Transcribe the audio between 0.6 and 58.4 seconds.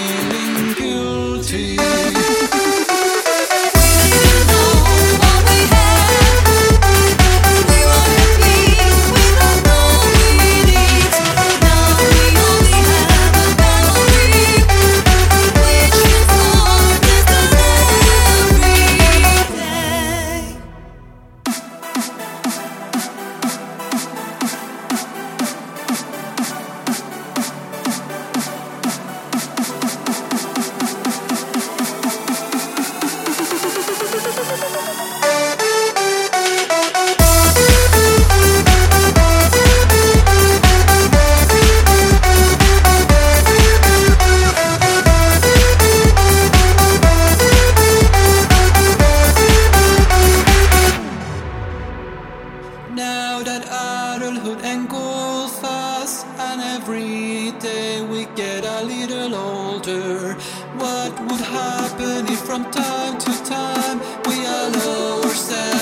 guilty. Every day we